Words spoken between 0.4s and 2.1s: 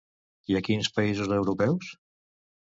I a quins països europeus?